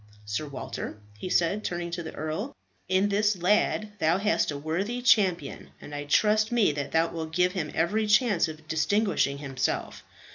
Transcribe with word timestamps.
Sir 0.25 0.47
Walter," 0.47 0.97
he 1.15 1.29
said, 1.29 1.63
turning 1.63 1.91
to 1.91 2.01
the 2.01 2.15
earl, 2.15 2.55
"in 2.89 3.09
this 3.09 3.37
lad 3.37 3.91
thou 3.99 4.17
hast 4.17 4.49
a 4.49 4.57
worthy 4.57 4.99
champion, 4.99 5.69
and 5.79 5.93
I 5.93 6.05
trust 6.05 6.51
me 6.51 6.71
that 6.71 6.91
thou 6.91 7.11
wilt 7.11 7.33
give 7.35 7.51
him 7.51 7.69
every 7.75 8.07
chance 8.07 8.47
of 8.47 8.67
distinguishing 8.67 9.37
himself. 9.37 10.03